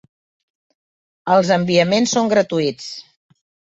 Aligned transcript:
Els 1.35 1.51
enviaments 1.57 2.17
són 2.17 2.33
gratuïts. 2.35 2.89